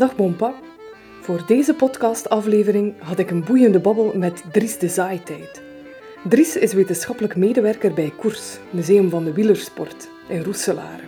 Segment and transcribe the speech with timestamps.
[0.00, 0.54] Dag Bompa.
[1.20, 5.62] Voor deze podcastaflevering had ik een boeiende babbel met Dries de Zaaitijd.
[6.28, 11.02] Dries is wetenschappelijk medewerker bij Koers, Museum van de Wielersport in Roeselare.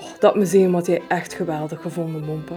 [0.00, 2.54] Oh, dat museum had jij echt geweldig gevonden, Bompa.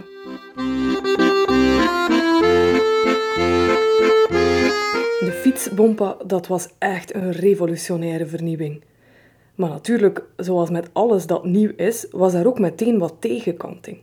[5.19, 8.83] De fietsbompa, dat was echt een revolutionaire vernieuwing.
[9.55, 13.97] Maar natuurlijk, zoals met alles dat nieuw is, was er ook meteen wat tegenkanting.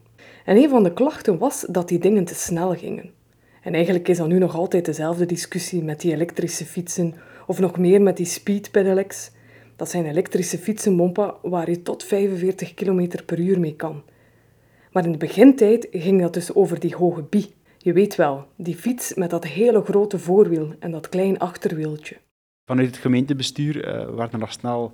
[0.45, 3.11] En een van de klachten was dat die dingen te snel gingen.
[3.63, 7.15] En eigenlijk is dat nu nog altijd dezelfde discussie met die elektrische fietsen,
[7.47, 9.31] of nog meer met die speed pedelecs.
[9.77, 14.03] Dat zijn elektrische fietsen, bompa, waar je tot 45 km per uur mee kan.
[14.93, 17.55] Maar in de begintijd ging dat dus over die hoge bie.
[17.79, 22.17] Je weet wel, die fiets met dat hele grote voorwiel en dat klein achterwieltje.
[22.65, 24.93] Vanuit het gemeentebestuur uh, werd er nog snel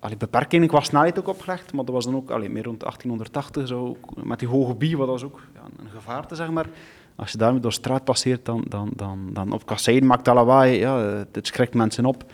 [0.00, 3.66] allee, beperkingen qua snelheid ook opgelegd, maar dat was dan ook allee, meer rond 1880
[3.66, 6.66] zo, met die hoge bie, wat was ook ja, een gevaarte, zeg maar.
[7.16, 10.78] Als je daarmee door straat passeert, dan, dan, dan, dan op kasseien maakt dat lawaai,
[10.78, 12.24] ja, het schrikt mensen op.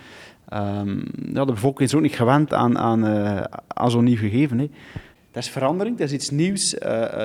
[0.53, 4.59] Um, ja, de bevolking is ook niet gewend aan, aan, uh, aan zo'n nieuw gegeven.
[4.59, 4.71] Hè.
[5.31, 6.75] Dat is verandering, dat is iets nieuws.
[6.75, 6.81] Uh,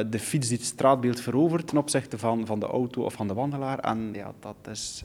[0.09, 3.33] de fiets die het straatbeeld verovert ten opzichte van, van de auto of van de
[3.33, 3.79] wandelaar.
[3.79, 5.03] En ja, dat is,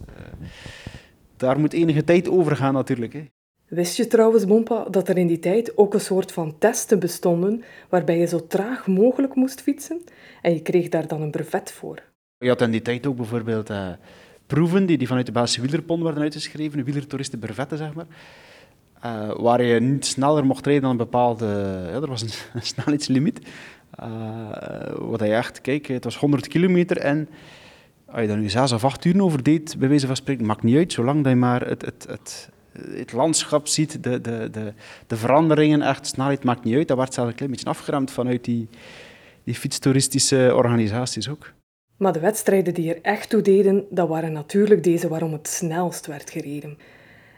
[1.37, 3.13] daar moet enige tijd over gaan natuurlijk.
[3.13, 3.25] Hè.
[3.69, 7.63] Wist je trouwens, Bompa, dat er in die tijd ook een soort van testen bestonden
[7.89, 10.03] waarbij je zo traag mogelijk moest fietsen
[10.43, 12.03] en je kreeg daar dan een brevet voor?
[12.39, 13.89] Je had in die tijd ook bijvoorbeeld uh,
[14.47, 18.07] proeven die, die vanuit de wielerpond werden uitgeschreven, wielertoeristen brevetten, zeg maar.
[19.05, 21.47] Uh, waar je niet sneller mocht rijden dan een bepaalde...
[21.87, 23.41] Ja, er was een, snelheidslimiet.
[24.01, 24.07] Uh,
[24.99, 25.61] wat je echt...
[25.61, 27.29] Kijk, het was 100 kilometer en...
[28.07, 30.63] Als je daar nu zes of acht uur over deed, bij wijze van spreken, maakt
[30.63, 32.51] niet uit, zolang dat je maar het, het, het,
[32.91, 34.73] het landschap ziet, de, de, de,
[35.07, 36.89] de veranderingen, echt snelheid maakt niet uit.
[36.89, 38.69] Dat werd zelfs een klein beetje afgeremd vanuit die,
[39.45, 41.53] die fietstoeristische organisaties ook.
[41.97, 46.07] Maar de wedstrijden die er echt toe deden, dat waren natuurlijk deze waarom het snelst
[46.07, 46.79] werd gereden.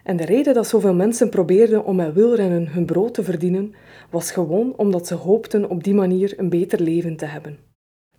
[0.05, 3.75] En de reden dat zoveel mensen probeerden om met wielrennen hun brood te verdienen,
[4.11, 7.68] was gewoon omdat ze hoopten op die manier een beter leven te hebben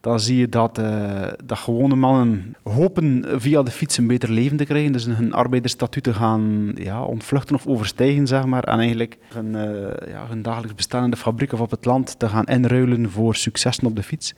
[0.01, 4.65] dan zie je dat, uh, gewone mannen hopen via de fiets een beter leven te
[4.65, 4.91] krijgen.
[4.91, 8.63] Dus hun arbeidersstatuut te gaan ja, ontvluchten of overstijgen, zeg maar.
[8.63, 12.19] En eigenlijk hun, uh, ja, hun dagelijks bestaan in de fabriek of op het land
[12.19, 14.33] te gaan inruilen voor successen op de fiets.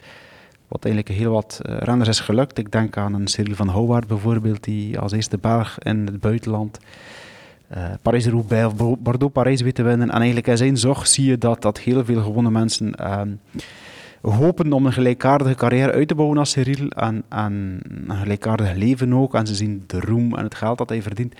[0.67, 2.57] Wat eigenlijk heel wat uh, renners is gelukt.
[2.57, 6.79] Ik denk aan een Cyril van Houwaard bijvoorbeeld, die als eerste berg in het buitenland
[7.77, 10.09] uh, Parijs-Roubaix of Bordeaux-Parijs weet te winnen.
[10.09, 13.29] En eigenlijk in zijn zorg zie je dat, dat heel veel gewone mensen ehm,
[14.21, 19.13] hopen om een gelijkaardige carrière uit te bouwen als Cyril en, en een gelijkaardig leven
[19.13, 19.35] ook.
[19.35, 21.33] En ze zien de roem en het geld dat hij verdient.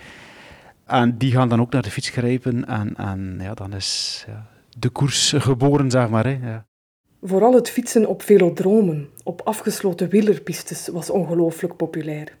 [0.86, 4.46] En die gaan dan ook naar de fiets grijpen en, en ja, dan is ja,
[4.78, 6.24] de koers geboren, zeg maar.
[6.24, 6.66] Hè, ja.
[7.22, 12.36] Vooral het fietsen op velodromen, op afgesloten wielerpistes, was ongelooflijk populair.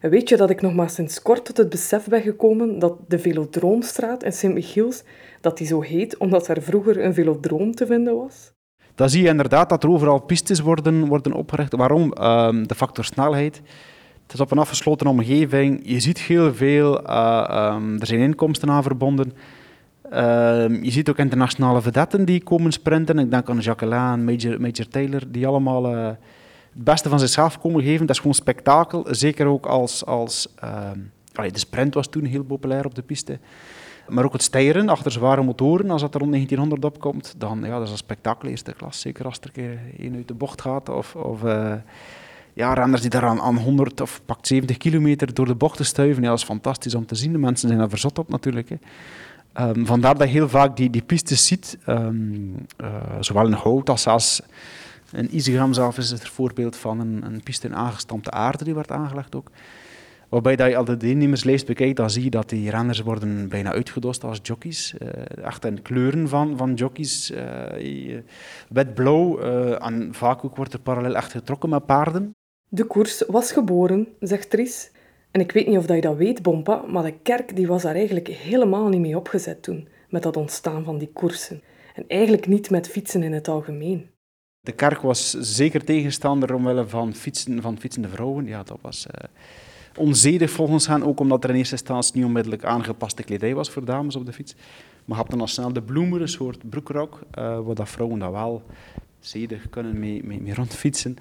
[0.00, 2.98] En weet je dat ik nog maar sinds kort tot het besef ben gekomen dat
[3.08, 5.02] de Velodroomstraat in Sint-Michiels,
[5.40, 8.54] dat die zo heet omdat er vroeger een velodroom te vinden was?
[8.96, 11.72] Dan zie je inderdaad dat er overal pistes worden, worden opgericht.
[11.72, 12.12] Waarom?
[12.20, 13.62] Um, de factor snelheid.
[14.22, 15.80] Het is op een afgesloten omgeving.
[15.84, 17.10] Je ziet heel veel.
[17.10, 19.32] Uh, um, er zijn inkomsten aan verbonden.
[20.12, 20.12] Uh,
[20.82, 23.18] je ziet ook internationale vedetten die komen sprinten.
[23.18, 27.82] Ik denk aan Jacqueline, Major, Major Taylor, die allemaal uh, het beste van zichzelf komen
[27.82, 28.06] geven.
[28.06, 29.06] Dat is gewoon spektakel.
[29.10, 30.04] Zeker ook als.
[30.04, 30.48] als
[31.32, 33.38] de sprint was toen heel populair op de piste.
[34.08, 37.78] Maar ook het stijgen achter zware motoren, als dat er rond 1900 opkomt, dan ja,
[37.78, 39.00] dat is een spektakel eerste klas.
[39.00, 40.88] Zeker als er een keer een uit de bocht gaat.
[40.88, 41.74] Of, of uh,
[42.52, 45.84] ja, renners die daar aan, aan 100 of pakt 70 kilometer door de bocht te
[45.84, 46.22] stuiven.
[46.22, 47.32] Ja, dat is fantastisch om te zien.
[47.32, 48.68] De mensen zijn daar verzot op natuurlijk.
[48.68, 48.76] Hè.
[49.68, 52.88] Um, vandaar dat je heel vaak die, die pistes ziet, um, uh,
[53.20, 54.42] zowel in hout als zelfs
[55.12, 58.74] in Isagram zelf is het een voorbeeld van een, een piste in aangestampte aarde die
[58.74, 59.50] werd aangelegd ook.
[60.28, 63.72] Waarbij dat je al de deelnemerslijst bekijkt, dan zie je dat die renners worden bijna
[63.72, 64.94] uitgedost als jockeys.
[64.98, 67.30] Uh, echt in kleuren van, van jockeys.
[67.30, 68.20] Uh,
[68.68, 69.40] Wit-blauw.
[69.40, 72.34] Uh, en vaak ook wordt er parallel echt getrokken met paarden.
[72.68, 74.90] De koers was geboren, zegt Tries.
[75.30, 77.82] En ik weet niet of dat je dat weet, Bompa, maar de kerk die was
[77.82, 79.88] daar eigenlijk helemaal niet mee opgezet toen.
[80.08, 81.62] Met dat ontstaan van die koersen.
[81.94, 84.10] En eigenlijk niet met fietsen in het algemeen.
[84.60, 88.46] De kerk was zeker tegenstander omwille van fietsen, van fietsende vrouwen.
[88.46, 89.06] Ja, dat was
[89.96, 93.84] onzedig volgens hen, ook omdat er in eerste instantie niet onmiddellijk aangepaste kledij was voor
[93.84, 94.54] dames op de fiets.
[95.04, 98.30] Maar je dan al snel de bloemer, een soort broekrok, uh, waar dat vrouwen dat
[98.30, 98.62] wel
[99.20, 101.16] zedig kunnen mee, mee, rondfietsen.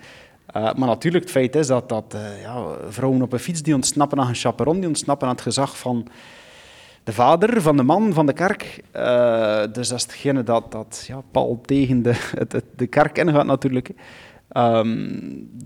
[0.55, 3.73] Uh, maar natuurlijk, het feit is dat, dat uh, ja, vrouwen op een fiets die
[3.73, 6.07] ontsnappen aan een chaperon, die ontsnappen aan het gezag van
[7.03, 8.83] de vader, van de man, van de kerk.
[9.71, 12.15] Dus dat is hetgene dat, dat ja, pal tegen de,
[12.75, 13.89] de kerk ingaat natuurlijk.
[14.55, 15.09] Ehm,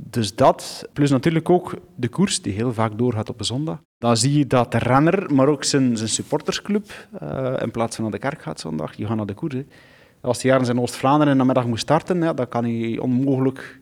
[0.10, 3.82] dus dat, plus natuurlijk ook de koers die heel vaak doorgaat op een zondag.
[3.98, 8.04] Dan zie je dat de renner, maar ook zijn, zijn supportersclub, uh, in plaats van
[8.04, 9.56] naar de kerk gaat zondag, die gaan naar de koers.
[10.22, 13.80] Als hij ergens in Oost-Vlaanderen in de middag moet starten, ja, dan kan hij onmogelijk,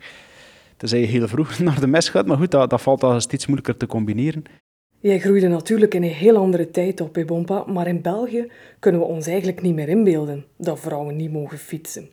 [0.78, 3.46] tenzij je heel vroeg naar de mes gaat, maar goed, dat, dat valt al steeds
[3.46, 4.44] moeilijker te combineren.
[5.00, 9.08] Jij groeide natuurlijk in een heel andere tijd op, Bompa, maar in België kunnen we
[9.08, 12.10] ons eigenlijk niet meer inbeelden dat vrouwen niet mogen fietsen.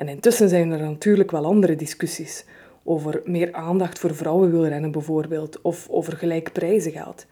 [0.00, 2.44] En intussen zijn er natuurlijk wel andere discussies
[2.84, 7.26] over meer aandacht voor vrouwenwielrennen bijvoorbeeld, of over gelijk prijzengeld.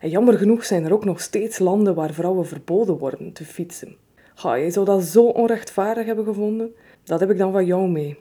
[0.00, 3.96] En jammer genoeg zijn er ook nog steeds landen waar vrouwen verboden worden te fietsen.
[4.34, 6.74] Ga, je zou dat zo onrechtvaardig hebben gevonden?
[7.04, 8.16] Dat heb ik dan van jou mee.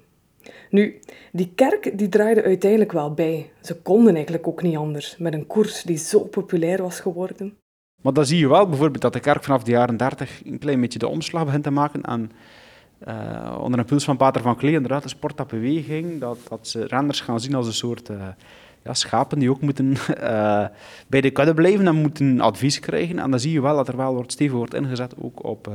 [0.70, 1.00] Nu,
[1.32, 3.52] die kerk die draaide uiteindelijk wel bij.
[3.62, 7.58] Ze konden eigenlijk ook niet anders, met een koers die zo populair was geworden.
[8.02, 10.82] Maar dan zie je wel bijvoorbeeld dat de kerk vanaf de jaren 30 een klein
[10.82, 12.32] beetje de omslag begint te maken aan
[13.08, 17.22] uh, onder een puls van Pater van Klee, inderdaad, de sport dat dat, ze renners
[17.22, 18.18] gaan zien als een soort uh,
[18.84, 20.66] ja, schapen die ook moeten uh,
[21.08, 23.20] bij de kudde blijven en moeten advies krijgen.
[23.20, 25.70] En dan zie je wel dat er wel wordt stevig wordt ingezet, ook op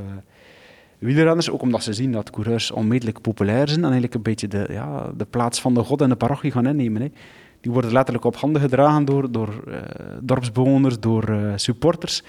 [0.99, 4.67] wielrenners, ook omdat ze zien dat coureurs onmiddellijk populair zijn en eigenlijk een beetje de,
[4.71, 7.03] ja, de plaats van de god in de parochie gaan innemen.
[7.03, 7.09] Hè.
[7.61, 9.65] Die worden letterlijk op handen gedragen door, door
[10.21, 12.23] dorpsbewoners, door supporters.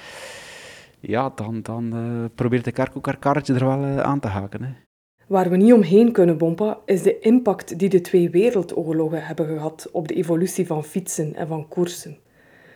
[0.99, 1.93] Ja, dan, dan
[2.35, 4.63] probeert de kerk ook haar karretje er wel aan te haken.
[4.63, 4.88] Hè.
[5.29, 9.89] Waar we niet omheen kunnen bompen, is de impact die de twee wereldoorlogen hebben gehad
[9.91, 12.17] op de evolutie van fietsen en van koersen.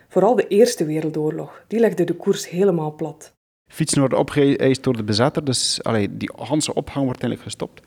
[0.08, 3.34] Vooral de Eerste Wereldoorlog, die legde de koers helemaal plat.
[3.66, 7.82] Fietsen worden opgeëist door de bezetter, dus allee, die Hanse ophang wordt eigenlijk gestopt.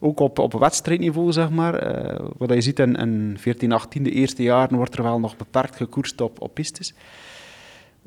[0.00, 1.86] Ook op, op wedstrijdniveau, zeg maar.
[1.86, 5.36] Uh, wat je ziet in, in 14, 18, de eerste jaren, wordt er wel nog
[5.36, 6.94] beperkt gekoerst op, op pistes.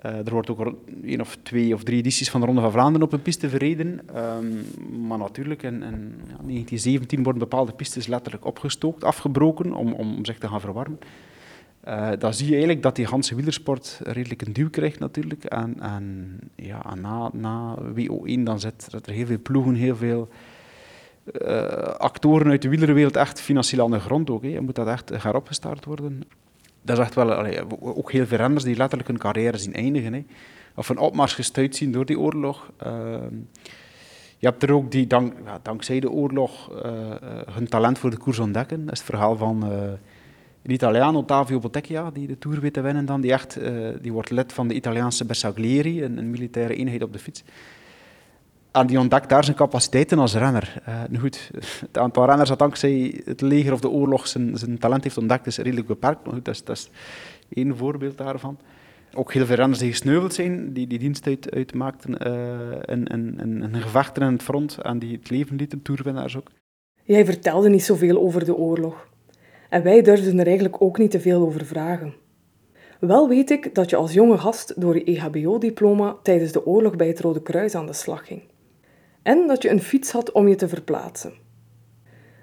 [0.05, 0.73] Uh, er wordt ook
[1.03, 4.01] één of twee of drie edities van de Ronde van Vlaanderen op een piste verreden.
[4.15, 10.25] Um, maar natuurlijk, in, in ja, 1917 worden bepaalde pistes letterlijk opgestookt, afgebroken, om, om
[10.25, 10.99] zich te gaan verwarmen.
[11.87, 15.43] Uh, dan zie je eigenlijk dat die Hanse wielersport redelijk een duw krijgt natuurlijk.
[15.43, 20.29] En, ja, na, na WO1 dan zit, er heel veel ploegen, heel veel
[21.41, 24.43] uh, actoren uit de wielerwereld echt financieel aan de grond ook.
[24.43, 24.49] Hè.
[24.49, 26.23] Je moet dat echt gaan opgestart worden
[26.87, 27.45] dat is echt wel
[27.79, 30.13] ook heel veel renners die letterlijk hun carrière zien eindigen.
[30.13, 30.25] Hè.
[30.75, 32.71] Of een opmars gestuurd zien door die oorlog.
[32.85, 32.91] Uh,
[34.37, 36.81] je hebt er ook die dank, dankzij de oorlog uh,
[37.51, 38.85] hun talent voor de koers ontdekken.
[38.85, 39.71] Dat is het verhaal van uh,
[40.63, 43.05] een Italiaan, Ottavio Bottecchia, die de Tour weet te winnen.
[43.05, 43.21] Dan.
[43.21, 43.59] Die, echt,
[44.01, 47.43] die wordt lid van de Italiaanse Bersaglieri, een militaire eenheid op de fiets.
[48.79, 50.81] En die ontdekt daar zijn capaciteiten als renner.
[51.11, 55.03] Uh, goed, het aantal renners dat dankzij het leger of de oorlog zijn, zijn talent
[55.03, 56.25] heeft ontdekt is redelijk beperkt.
[56.25, 56.89] Maar goed, dat is, dat
[57.49, 58.57] één voorbeeld daarvan.
[59.13, 63.39] Ook heel veel renners die gesneuveld zijn, die, die dienst uit, uitmaakten uh, in, in,
[63.39, 63.73] in
[64.33, 66.51] het front en die het leven lieten, toerwinnaars ook.
[67.03, 69.07] Jij vertelde niet zoveel over de oorlog.
[69.69, 72.13] En wij durfden er eigenlijk ook niet te veel over vragen.
[72.99, 77.07] Wel weet ik dat je als jonge gast door je EHBO-diploma tijdens de oorlog bij
[77.07, 78.41] het Rode Kruis aan de slag ging
[79.27, 81.33] en dat je een fiets had om je te verplaatsen.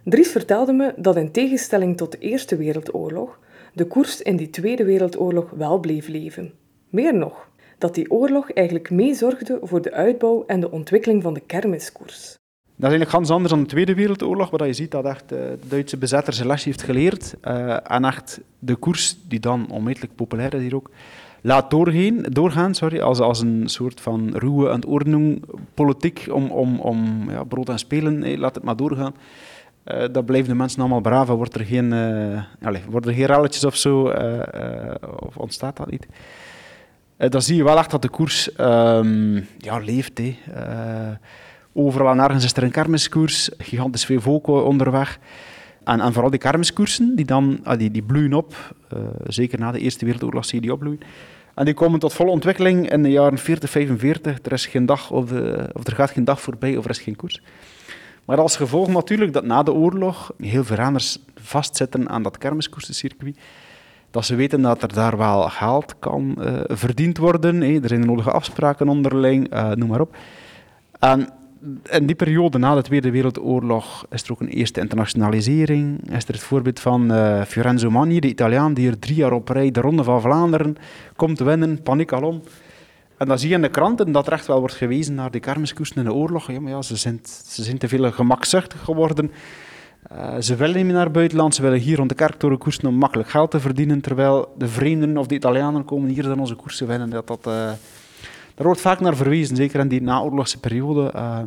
[0.04, 3.38] Dries vertelde me dat in tegenstelling tot de Eerste Wereldoorlog,
[3.72, 6.52] de koers in die Tweede Wereldoorlog wel bleef leven.
[6.90, 7.48] Meer nog,
[7.78, 12.36] dat die oorlog eigenlijk meezorgde voor de uitbouw en de ontwikkeling van de kermiskoers.
[12.76, 15.38] Dat is eigenlijk ganz anders dan de Tweede Wereldoorlog, waar je ziet dat echt eh,
[15.38, 17.34] de Duitse bezetter zijn les heeft geleerd.
[17.44, 20.90] Uh, en echt de koers, die dan onmetelijk populair is hier ook,
[21.44, 25.40] laat doorgaan, doorgaan sorry, als, als een soort van ruwe en
[25.74, 29.14] politiek om, om, om ja, brood en spelen, laat het maar doorgaan.
[29.84, 33.26] Uh, dat blijven de mensen allemaal braaf wordt er geen, uh, allez, worden er geen
[33.26, 34.40] relletjes of zo, uh,
[35.18, 36.06] of ontstaat dat niet.
[37.16, 40.20] dan zie je wel echt dat de koers um, ja, leeft.
[41.72, 45.18] Overal en nergens is er een kermiskoers, gigantisch veel volk onderweg.
[45.84, 48.74] En, en vooral die kermiskoersen, die, dan, ah, die, die bloeien op,
[49.26, 51.00] zeker na de Eerste Wereldoorlog zie je die opbloeien.
[51.54, 54.38] En die komen tot volle ontwikkeling in de jaren 40, 45.
[54.42, 56.98] Er, is geen dag of, de, of er gaat geen dag voorbij of er is
[56.98, 57.42] geen koers.
[58.24, 63.38] Maar als gevolg natuurlijk dat na de oorlog heel veel renners vastzitten aan dat kermiskoersencircuit.
[64.10, 67.62] Dat ze weten dat er daar wel geld kan uh, verdiend worden.
[67.62, 70.16] Er zijn de nodige afspraken onderling, uh, noem maar op.
[71.90, 76.10] in die periode na de Tweede Wereldoorlog is er ook een eerste internationalisering.
[76.10, 79.48] Is er het voorbeeld van uh, Fiorenzo Magni, de Italiaan, die er drie jaar op
[79.48, 80.76] rij de Ronde van Vlaanderen
[81.16, 82.42] komt winnen, paniek alom.
[83.16, 85.40] En dan zie je in de kranten dat er echt wel wordt gewezen naar de
[85.40, 86.50] kermiskoersen in de oorlog.
[86.50, 89.30] Ja, maar ja, ze, zijn, ze zijn te veel gemakzuchtig geworden.
[90.12, 92.88] Uh, ze willen niet meer naar het buitenland, ze willen hier rond de kerktoren koersen
[92.88, 96.54] om makkelijk geld te verdienen, terwijl de vreemden of de Italianen komen hier dan onze
[96.54, 97.10] koersen winnen.
[97.10, 97.46] Dat dat...
[97.46, 97.70] Uh,
[98.54, 101.12] daar wordt vaak naar verwezen, zeker in die naoorlogse periode.
[101.14, 101.38] Uh,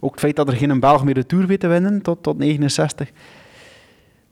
[0.00, 2.38] ook het feit dat er geen Belg meer de Tour weet te winnen tot, tot
[2.38, 3.10] 69.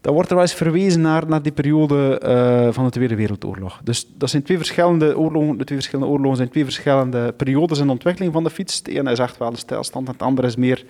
[0.01, 3.81] dan wordt er wel eens verwezen naar, naar die periode uh, van de Tweede Wereldoorlog.
[3.85, 5.59] Dus dat zijn twee verschillende oorlogen.
[5.59, 8.83] De twee verschillende oorlogen zijn twee verschillende periodes in ontwikkeling van de fiets.
[8.83, 10.85] De ene is echt wel een stijlstand, en het andere is meer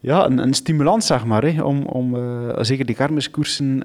[0.00, 3.82] ja, een, een stimulans, zeg maar, hè, om, om uh, zeker die kermiskoersen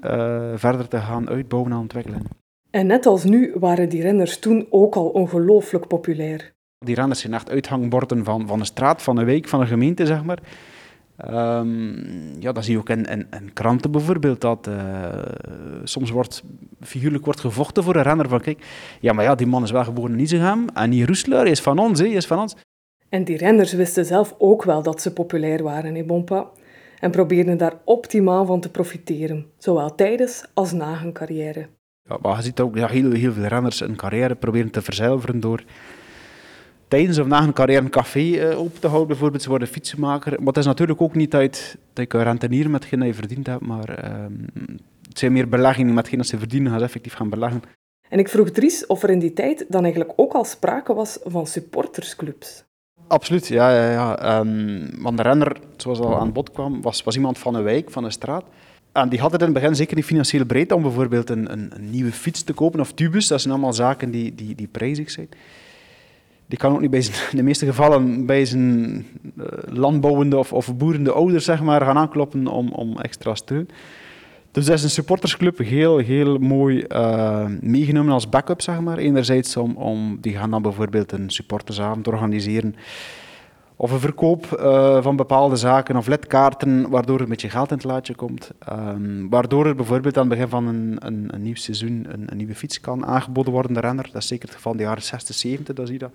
[0.56, 2.45] verder te gaan uitbouwen en ontwikkelen.
[2.76, 6.52] En net als nu waren die renners toen ook al ongelooflijk populair.
[6.78, 10.06] Die renners zijn echt uithangborden van, van een straat, van een wijk, van een gemeente,
[10.06, 10.38] zeg maar.
[11.58, 15.22] Um, ja, dat zie je ook in, in, in kranten bijvoorbeeld, dat uh,
[15.84, 16.42] soms wordt
[16.80, 18.66] figuurlijk wordt gevochten voor een renner van kijk,
[19.00, 21.78] ja, maar ja, die man is wel geboren in Isegem en die Roeselaar is van
[21.78, 22.56] ons, hè, is van ons.
[23.08, 26.50] En die renners wisten zelf ook wel dat ze populair waren in Bompa
[27.00, 31.75] en probeerden daar optimaal van te profiteren, zowel tijdens als na hun carrière.
[32.08, 35.40] Ja, maar je ziet ook ja, heel, heel veel renners een carrière proberen te verzilveren
[35.40, 35.64] door
[36.88, 39.42] tijdens of na een carrière een café uh, open te houden, bijvoorbeeld.
[39.42, 40.32] Ze worden fietsenmaker.
[40.38, 43.14] Maar het is natuurlijk ook niet uit dat je kan rentenieren met hetgeen dat je
[43.14, 44.46] verdiend hebt, maar um,
[45.08, 47.62] het zijn meer beleggingen met hetgeen dat ze verdienen, gaan ze effectief gaan beleggen.
[48.08, 51.18] En ik vroeg Dries of er in die tijd dan eigenlijk ook al sprake was
[51.24, 52.64] van supportersclubs.
[53.08, 53.70] Absoluut, ja.
[53.70, 54.38] ja, ja.
[54.38, 57.90] Um, want de renner, zoals al aan bod kwam, was, was iemand van een wijk,
[57.90, 58.44] van een straat.
[58.96, 61.70] En die had het in het begin zeker niet financieel breed om bijvoorbeeld een, een,
[61.76, 63.26] een nieuwe fiets te kopen of tubus.
[63.26, 65.28] Dat zijn allemaal zaken die, die, die prijzig zijn.
[66.46, 69.06] Die kan ook niet bij zijn, in de meeste gevallen bij zijn
[69.38, 73.68] uh, landbouwende of, of boerende ouders zeg maar, gaan aankloppen om, om extra steun.
[74.50, 78.98] Dus dat is een supportersclub heel, heel mooi uh, meegenomen als backup, zeg maar.
[78.98, 82.74] Enerzijds om, om, die gaan dan bijvoorbeeld een supportersavond organiseren
[83.76, 87.76] of een verkoop uh, van bepaalde zaken of lidkaarten, waardoor er met je geld in
[87.76, 88.50] het laadje komt.
[88.72, 92.36] Um, waardoor er bijvoorbeeld aan het begin van een, een, een nieuw seizoen een, een,
[92.36, 94.08] nieuwe fiets kan aangeboden worden, de renner.
[94.12, 96.12] Dat is zeker het geval in de jaren 60, 70, dat zie je dat.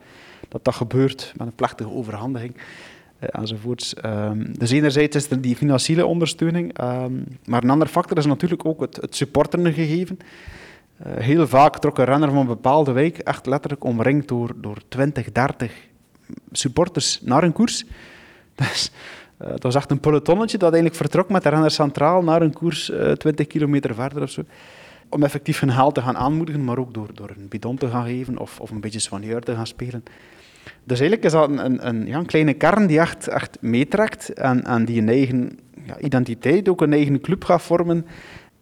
[0.49, 2.55] Dat dat gebeurt met een plechtige overhandiging.
[2.55, 3.95] Uh, enzovoorts.
[4.05, 8.65] Um, dus enerzijds is er die financiële ondersteuning, um, maar een ander factor is natuurlijk
[8.65, 10.19] ook het, het supporteren gegeven.
[11.07, 14.77] Uh, heel vaak trok een renner van een bepaalde wijk echt letterlijk omringd door, door
[14.87, 15.89] 20, 30
[16.51, 17.83] supporters naar een koers.
[18.55, 18.91] Dus,
[19.41, 22.53] uh, dat was echt een pelotonnetje dat eigenlijk vertrok met de renner centraal naar een
[22.53, 24.41] koers uh, 20 kilometer verder of zo.
[25.09, 28.05] Om effectief hun haal te gaan aanmoedigen, maar ook door, door een bidon te gaan
[28.05, 30.03] geven of, of een beetje soigneur te gaan spelen.
[30.83, 34.33] Dus eigenlijk is dat een, een, een, ja, een kleine kern die echt, echt meetrekt
[34.33, 38.05] en, en die een eigen ja, identiteit, ook een eigen club gaat vormen.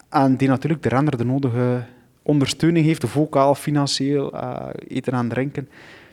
[0.09, 1.83] En die natuurlijk de renner de nodige
[2.21, 5.69] ondersteuning heeft, vocaal, financieel, uh, eten en drinken.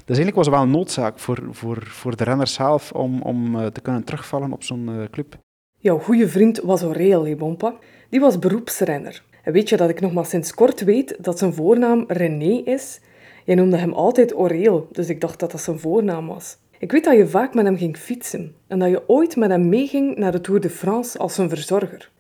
[0.06, 3.56] Dus eigenlijk was het wel een noodzaak voor, voor, voor de renner zelf om, om
[3.56, 5.38] uh, te kunnen terugvallen op zo'n uh, club.
[5.78, 7.75] Jouw goede vriend was Aureel, Bompa.
[8.10, 9.22] Die was beroepsrenner.
[9.42, 13.00] En weet je dat ik nog maar sinds kort weet dat zijn voornaam René is?
[13.44, 16.58] Jij noemde hem altijd Aureel, dus ik dacht dat dat zijn voornaam was.
[16.78, 19.68] Ik weet dat je vaak met hem ging fietsen en dat je ooit met hem
[19.68, 22.10] meeging naar de Tour de France als zijn verzorger.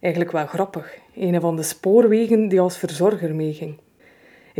[0.00, 3.78] Eigenlijk wel grappig, een van de spoorwegen die als verzorger meeging.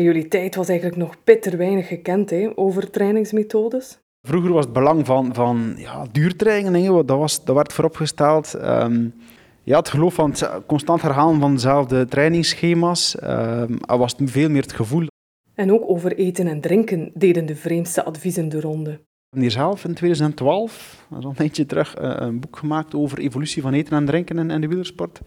[0.00, 3.98] In jullie tijd was eigenlijk nog bitter weinig gekend hè, over trainingsmethodes.
[4.28, 8.54] Vroeger was het belang van, van ja, duurtrainingen, dat, was, dat werd vooropgesteld.
[8.54, 9.14] Um,
[9.62, 13.16] ja, het geloof van het constant herhalen van dezelfde trainingsschema's.
[13.22, 15.06] Um, was veel meer het gevoel.
[15.54, 19.00] En ook over eten en drinken deden de vreemdste adviezen de ronde.
[19.36, 23.18] Hier zelf in 2012, dat is al een eentje terug, eh, een boek gemaakt over
[23.18, 25.20] evolutie van eten en drinken in, in de wielersport.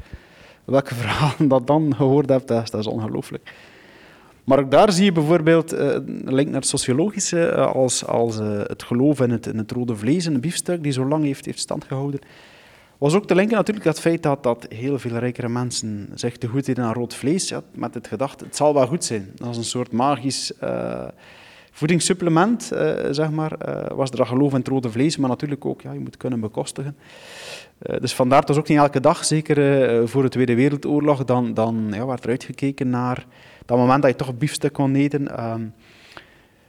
[0.65, 3.51] Welke verhalen dat dan gehoord hebt, dat is, dat is ongelooflijk.
[4.43, 8.39] Maar ook daar zie je bijvoorbeeld uh, een link naar het sociologische, uh, als, als
[8.39, 11.45] uh, het geloof in het, in het rode vlees, een biefstuk die zo lang heeft,
[11.45, 12.19] heeft stand gehouden.
[12.97, 16.47] Was ook te linken natuurlijk het feit dat, dat heel veel rijkere mensen zich te
[16.47, 19.31] goed deden aan rood vlees, ja, met het gedacht, het zal wel goed zijn.
[19.35, 20.51] Dat is een soort magisch
[21.71, 22.71] voedingssupplement,
[23.11, 23.57] zeg maar,
[23.95, 26.39] was er dat geloof in het rode vlees, maar natuurlijk ook, ja, je moet kunnen
[26.39, 26.95] bekostigen.
[27.99, 31.87] dus vandaar, het was ook niet elke dag, zeker voor de Tweede Wereldoorlog, dan, dan
[31.91, 33.25] ja, werd er uitgekeken naar
[33.65, 35.43] dat moment dat je toch een biefstuk kon eten.
[35.43, 35.73] Um,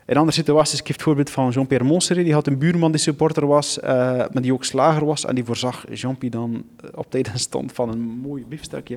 [0.06, 3.00] in andere situaties, ik geef het voorbeeld van Jean-Pierre Monseré, die had een buurman die
[3.00, 3.84] supporter was, uh,
[4.32, 7.72] maar die ook slager was, en die voorzag Jean-Pierre dan eh, op tijd en stond
[7.72, 8.94] van een mooi biefstukje.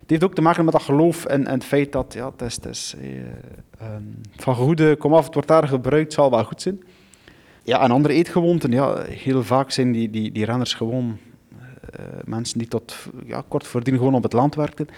[0.00, 2.66] Het heeft ook te maken met dat geloof en, en het feit dat, ja, het
[2.66, 3.08] is, uh,
[3.94, 6.80] um, van goede komaf, het wordt daar gebruikt, zal wel goed zijn.
[7.62, 11.18] Ja, en andere eetgewoonten, ja, heel vaak zijn die, die, die renners gewoon
[12.24, 12.96] mensen die tot
[13.26, 14.88] ja, kort voordien gewoon op het land werkten.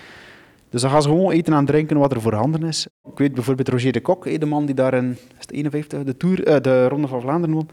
[0.75, 2.87] Dus dan gaan ze gewoon eten en drinken wat er voorhanden is.
[3.05, 6.49] Ik weet bijvoorbeeld Roger de Kok, de man die daar in is 51, de, tour,
[6.49, 7.69] uh, de Ronde van Vlaanderen won.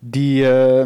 [0.00, 0.82] Die uh,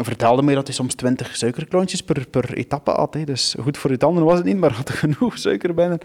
[0.00, 3.16] vertelde mij dat hij soms 20 suikerklontjes per, per etappe had.
[3.24, 5.98] Dus goed voor je tanden was het niet, maar had genoeg suiker binnen.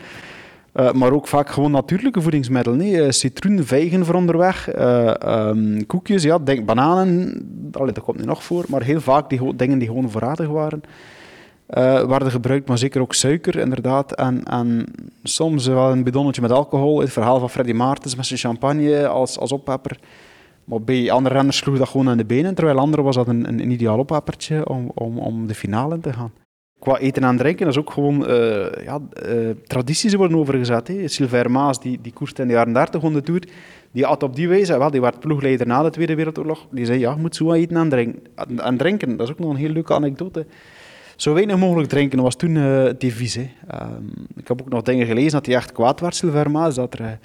[0.73, 2.77] Uh, maar ook vaak gewoon natuurlijke voedingsmiddelen.
[2.77, 3.11] Nee.
[3.11, 4.69] citroen, vijgen voor onderweg,
[5.25, 7.45] um, koekjes, ja, denk, bananen.
[7.71, 8.65] Allee, dat komt nu nog voor.
[8.67, 10.81] Maar heel vaak die dingen die gewoon voorradig waren.
[11.77, 14.15] Uh, werden gebruikt, maar zeker ook suiker, inderdaad.
[14.15, 14.85] En, en
[15.23, 16.99] soms wel een bidonnetje met alcohol.
[16.99, 19.99] Het verhaal van Freddy Maartens met zijn champagne als, als oppepper.
[20.63, 23.47] Maar bij andere renners sloeg dat gewoon aan de benen, terwijl anderen was dat een,
[23.47, 26.31] een, ideaal oppeppertje om, om, om de finale in te gaan.
[26.79, 30.87] Qua eten en drinken is ook gewoon uh, ja, uh, tradities worden overgezet.
[30.87, 31.07] Hè.
[31.07, 33.43] Sylvain Maas, die, die koerste in de jaren 30 onder de Tour,
[33.91, 36.99] die had op die wijze, wel, die werd ploegleider na de Tweede Wereldoorlog, die zei,
[36.99, 38.21] ja, je moet zo eten en drinken.
[38.57, 40.45] En drinken, dat is ook nog een heel leuke anekdote.
[41.21, 43.35] Zo weinig mogelijk drinken was toen het devies.
[43.35, 43.49] Hè.
[43.81, 46.93] Um, ik heb ook nog dingen gelezen dat hij echt kwaad werd, Sylvain Maas, dat
[46.93, 47.19] er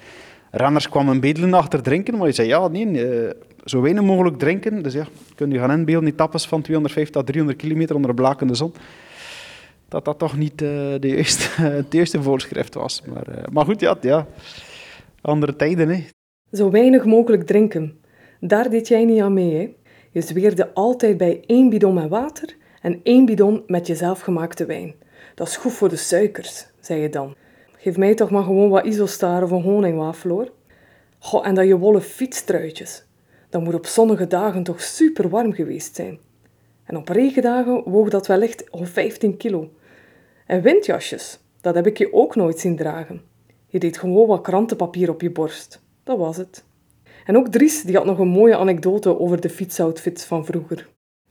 [0.51, 3.29] renners kwamen bedelen achter drinken, maar hij zei, ja, nee,
[3.65, 4.83] zo weinig mogelijk drinken.
[4.83, 8.55] Dus ja, kun je gaan inbeelden, die tappes van 250 à 300 kilometer onder blakende
[8.55, 8.73] zon
[9.87, 13.01] dat dat toch niet uh, de juiste, eerste voorschrift was.
[13.13, 14.27] Maar, maar goed, ja, ja,
[15.21, 15.89] andere tijden.
[15.89, 16.03] Hè.
[16.51, 17.99] Zo weinig mogelijk drinken.
[18.39, 19.55] Daar deed jij niet aan mee.
[19.55, 19.69] Hè?
[20.11, 24.95] Je zweerde altijd bij één bidon met water en één bidon met je zelfgemaakte wijn.
[25.35, 27.35] Dat is goed voor de suikers, zei je dan.
[27.77, 30.51] Geef mij toch maar gewoon wat isostar of een honingwafel hoor.
[31.43, 33.05] En dat je wollen fietstruitjes.
[33.49, 36.19] Dat moet op zonnige dagen toch super warm geweest zijn.
[36.83, 39.69] En op regendagen woog dat wellicht al 15 kilo.
[40.45, 43.21] En windjasjes, dat heb ik je ook nooit zien dragen.
[43.67, 45.81] Je deed gewoon wat krantenpapier op je borst.
[46.03, 46.65] Dat was het.
[47.25, 50.87] En ook Dries die had nog een mooie anekdote over de fietsoutfits van vroeger.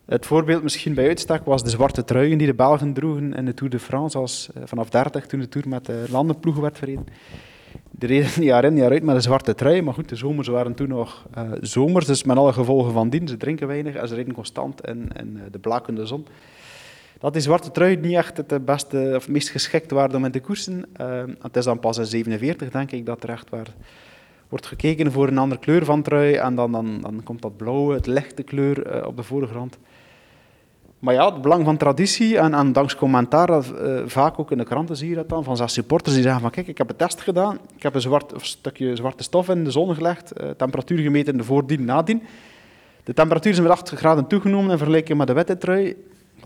[0.07, 3.55] Het voorbeeld misschien bij uitstek was de zwarte truien die de Belgen droegen in de
[3.55, 7.07] Tour de France als, eh, vanaf 30 toen de Tour met de landenploegen werd verreden.
[7.91, 10.75] De reden jaar in jaar uit met een zwarte trui, maar goed, de zomers waren
[10.75, 13.29] toen nog uh, zomers, dus met alle gevolgen van dien.
[13.29, 16.27] Ze drinken weinig en ze reden constant in, in de blakende zon
[17.19, 20.41] dat die zwarte trui niet echt het beste of meest geschikt waren om in te
[20.41, 20.85] koersen.
[21.41, 23.75] Het is dan pas in 47, denk ik, dat er echt waar
[24.49, 26.35] wordt gekeken voor een andere kleur van trui.
[26.35, 29.79] En dan, dan, dan komt dat blauwe, het lichte kleur op de voorgrond.
[31.07, 34.65] Maar ja, het belang van traditie en, en dankzij commentaar, uh, vaak ook in de
[34.65, 36.97] kranten zie je dat dan, van zijn supporters die zeggen van kijk, ik heb een
[36.97, 41.33] test gedaan, ik heb een, zwart, stukje zwarte stof in de zon gelegd, temperatuur gemeten
[41.33, 42.23] in de voordien nadien.
[43.05, 45.97] De temperatuur is met 8 graden toegenomen in vergelijking met de witte trui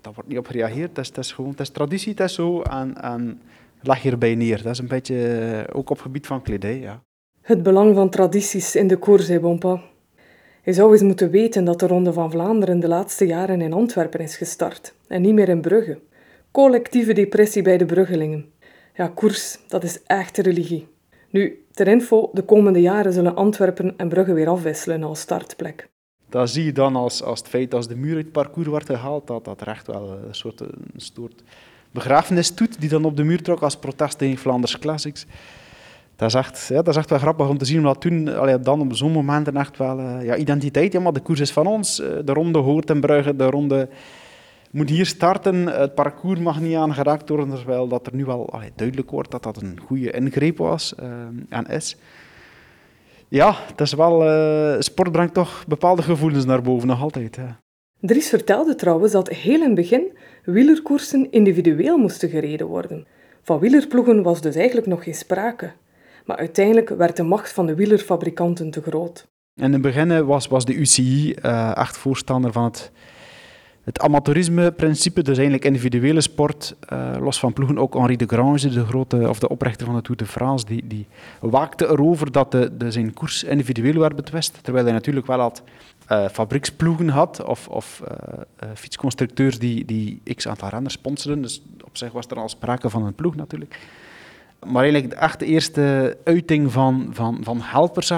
[0.00, 0.96] daar wordt niet op gereageerd.
[0.96, 2.62] Het is, het gewoon, het is traditie, het is zo.
[2.62, 3.40] En, en
[3.82, 4.62] lag hierbij neer.
[4.62, 7.02] Dat is een beetje eh, ook op gebied van kledij, ja.
[7.40, 9.82] Het belang van tradities in de koers, zei Bompa.
[10.64, 14.20] Je zou eens moeten weten dat de Ronde van Vlaanderen de laatste jaren in Antwerpen
[14.20, 15.98] is gestart en niet meer in Brugge.
[16.50, 18.50] Collectieve depressie bij de Bruggelingen.
[18.94, 20.88] Ja, koers, dat is echt religie.
[21.30, 25.88] Nu, ter info, de komende jaren zullen Antwerpen en Brugge weer afwisselen als startplek
[26.30, 28.86] dat zie je dan als, als het feit als de muur uit het parcours wordt
[28.86, 31.42] gehaald, dat dat er echt wel een soort, een soort
[31.90, 35.26] begrafenis doet die dan op de muur trok als protest tegen Flanders Classics.
[36.20, 39.12] Dat is, echt, ja, wel grappig om te zien, omdat toen, allee, dan op zo'n
[39.12, 42.32] momenten echt wel uh, ja, identiteit, ja, maar de koers is van ons, uh, de
[42.32, 43.88] ronde hoort in Brugge, de ronde
[44.70, 49.10] moet hier starten, het parcours mag niet aangeraakt worden, terwijl dat er nu wel duidelijk
[49.10, 50.94] wordt dat dat een goede ingreep was
[51.48, 51.96] en is.
[53.28, 54.22] Ja, het is wel,
[54.82, 57.36] sport brengt toch bepaalde gevoelens naar boven, nog altijd.
[57.36, 57.46] Hè.
[58.00, 63.06] Dries vertelde trouwens dat heel in het begin wielerkoersen individueel moesten gereden worden.
[63.42, 65.72] Van wielerploegen was dus eigenlijk nog geen sprake.
[66.30, 69.26] Maar uiteindelijk werd de macht van de wielerfabrikanten te groot.
[69.54, 72.90] In het begin was, was de UCI uh, echt voorstander van het
[73.84, 78.84] het amateurisme-principe, dus eigenlijk individuele sport, uh, los van ploegen, ook Henri de Grange, de,
[78.84, 81.06] grote, of de oprichter van de Tour de France, die, die
[81.40, 85.62] waakte erover dat de, de zijn koers individueel werd betwist, terwijl hij natuurlijk wel had
[86.12, 88.02] uh, fabrieksploegen had, of,
[88.74, 93.06] fietsconstructeurs die, die x aantal renners sponsoren, dus op zich was er al sprake van
[93.06, 93.78] een ploeg natuurlijk.
[94.66, 97.62] Maar eigenlijk de eerste uiting van, van, van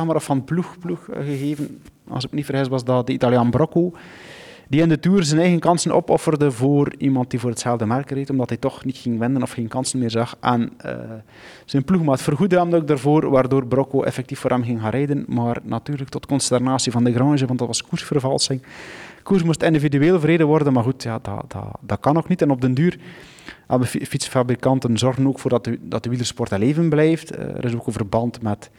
[0.07, 3.93] maar, of van ploeg, ploeg gegeven, als ik niet vergis, was dat de Italiaan Brocco,
[4.69, 8.31] die in de Tour zijn eigen kansen opofferde voor iemand die voor hetzelfde merk reed,
[8.31, 10.37] omdat hij toch niet ging winnen of geen kansen meer zag.
[10.41, 10.93] En uh,
[11.65, 15.25] zijn ploegmaat vergoedde hem ook daarvoor, waardoor Brocco effectief voor hem ging gaan rijden.
[15.29, 18.63] Maar natuurlijk tot consternatie van de Grange, want dat was koersvervalsing.
[19.23, 22.43] Koers moest individueel verreden worden, maar goed, ja, dat, dat, dat kan ook niet.
[22.43, 22.99] En op den duur
[23.81, 27.37] fietsfabrikanten zorgen ook voor dat de, dat de wielersport leven blijft.
[27.37, 28.71] Uh, er is ook een verband met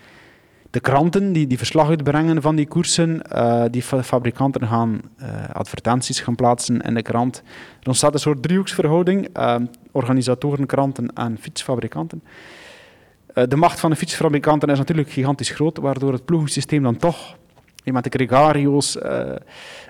[0.70, 6.20] de kranten die, die verslag uitbrengen van die koersen, uh, die fabrikanten gaan uh, advertenties
[6.20, 7.44] gaan plaatsen in de krant.
[7.80, 9.56] Er ontstaat een soort driehoeksverhouding, uh,
[9.92, 12.24] organisatoren, kranten en fietsfabrikanten.
[13.34, 17.38] de macht van de fietsfabrikanten is natuurlijk gigantisch groot, waardoor het ploegensysteem dan toch
[17.92, 19.04] met de gregario's in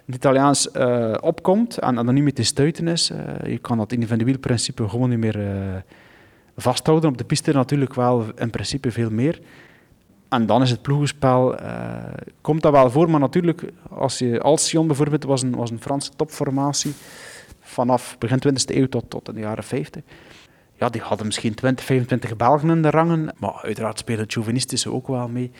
[0.06, 0.72] het Italiaans
[1.20, 3.12] opkomt en, en dan niet meer te stuiten is.
[3.46, 5.40] je kan dat individueel principe gewoon niet meer
[6.58, 7.10] vasthouden.
[7.10, 9.40] Op de piste natuurlijk wel in principe veel meer.
[10.34, 12.04] En dan is het ploegenspel, uh,
[12.42, 16.12] komt dat wel voor, maar natuurlijk, als je Alcyon bijvoorbeeld was een, was een Franse
[16.16, 16.94] topformatie
[17.60, 20.02] vanaf begin 20e eeuw tot, tot in de jaren 50.
[20.76, 24.92] Ja, die hadden misschien 20, 25 Belgen in de rangen, maar uiteraard spelen het chauvinistische
[24.92, 25.52] ook wel mee.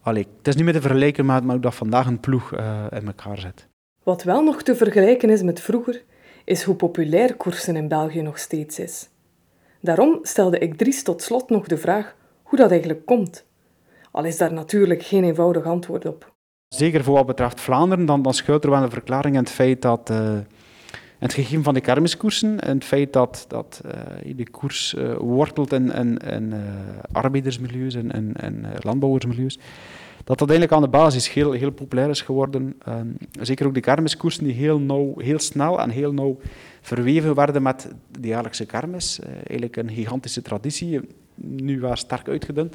[0.00, 3.06] Allee, het is niet meer te vergelijken met, hoe dat vandaag een ploeg uh, in
[3.06, 3.68] elkaar zit.
[4.02, 6.02] Wat wel nog te vergelijken is met vroeger,
[6.44, 9.08] is hoe populair koersen in België nog steeds is.
[9.80, 13.44] Daarom stelde ik Dries tot slot nog de vraag hoe dat eigenlijk komt.
[14.10, 16.32] Al is daar natuurlijk geen eenvoudig antwoord op.
[16.68, 19.82] Zeker voor wat betreft Vlaanderen, dan, dan schuilt er wel een verklaring in het feit
[19.82, 20.38] dat uh,
[21.18, 25.72] het gegeven van de kermiskoersen en het feit dat, dat uh, de koers uh, wortelt
[25.72, 26.54] in, in
[27.12, 29.58] arbeidersmilieus en, landbouwersmilieus,
[30.24, 32.74] dat dat eigenlijk aan de basis heel, heel populair is geworden.
[32.84, 33.08] Ehm,
[33.40, 36.38] zeker ook de kermiskoersen die heel, heel snel en heel nauw
[36.80, 37.88] verweven werden met
[38.20, 39.18] de jaarlijkse kermis.
[39.20, 41.00] eigenlijk een gigantische traditie,
[41.34, 42.74] nu wel sterk uitgedund.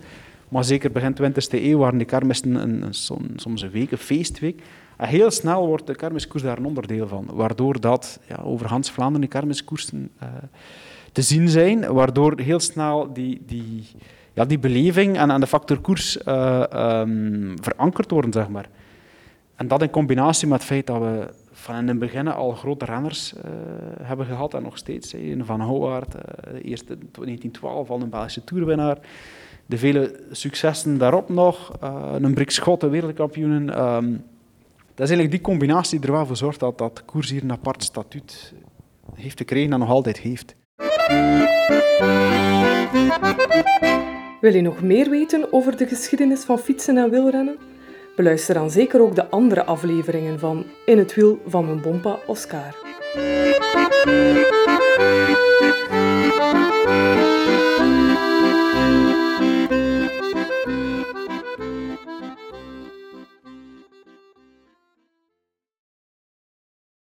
[0.53, 2.93] Maar zeker begin 20e eeuw waren die kermissen een, een,
[3.35, 4.61] soms een week, een feestweek.
[4.97, 7.27] Heel snel wordt de kermiskoers daar een onderdeel van.
[7.31, 10.29] Waardoor dat ja, over Hans Vlaanderen de kermiskoersen uh,
[11.11, 11.93] te zien zijn.
[11.93, 13.87] Waardoor heel snel die, die,
[14.33, 18.69] ja, die beleving en, en de factor koers uh, um, verankerd worden, zeg maar.
[19.55, 22.85] En dat in combinatie met het feit dat we van in het begin al grote
[22.85, 23.41] renners uh,
[24.01, 25.15] hebben gehad en nog steeds.
[25.37, 26.15] Van Houwaard,
[26.61, 28.97] eerst in 1912 al een Belgische toerwinnaar
[29.65, 33.81] de vele successen daarop nog, uh, een Brik Schotten wereldkampioenen.
[33.83, 34.23] Um,
[34.95, 37.51] dat is eigenlijk die combinatie die er wel voor zorgt dat, dat koers hier een
[37.51, 38.53] apart statuut
[39.13, 40.55] heeft gekregen en nog altijd heeft.
[44.41, 47.57] Wil je nog meer weten over de geschiedenis van fietsen en wielrennen?
[48.15, 52.75] Beluister dan zeker ook de andere afleveringen van In het wiel van mijn bompa Oscar.